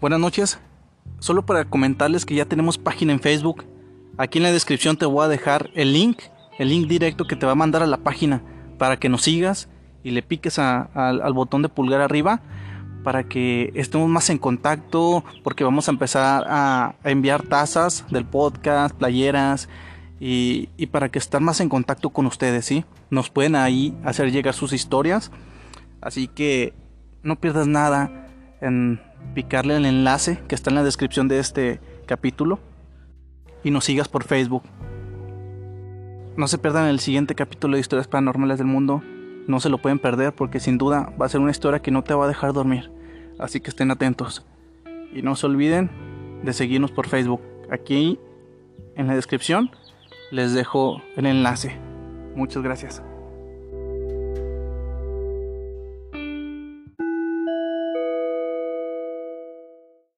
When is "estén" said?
21.18-21.42, 43.70-43.90